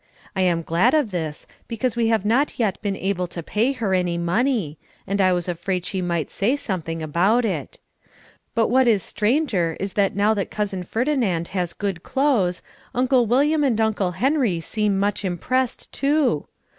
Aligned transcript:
I 0.35 0.41
am 0.41 0.63
glad 0.63 0.95
of 0.95 1.11
this 1.11 1.45
because 1.67 1.95
we 1.95 2.07
have 2.07 2.25
not 2.25 2.57
yet 2.57 2.81
been 2.81 2.95
able 2.95 3.27
to 3.27 3.43
pay 3.43 3.71
her 3.73 3.93
any 3.93 4.17
money 4.17 4.79
and 5.05 5.21
I 5.21 5.31
was 5.31 5.47
afraid 5.47 5.85
she 5.85 6.01
might 6.01 6.31
say 6.31 6.55
something 6.55 7.03
about 7.03 7.45
it. 7.45 7.77
But 8.55 8.69
what 8.69 8.87
is 8.87 9.03
stranger 9.03 9.77
is 9.79 9.93
that 9.93 10.15
now 10.15 10.33
that 10.33 10.49
Cousin 10.49 10.81
Ferdinand 10.81 11.49
has 11.49 11.73
good 11.73 12.01
clothes, 12.01 12.63
Uncle 12.95 13.27
William 13.27 13.63
and 13.63 13.79
Uncle 13.79 14.13
Henry 14.13 14.59
seem 14.59 14.97
much 14.97 15.23
impressed 15.23 15.91
too. 15.91 16.47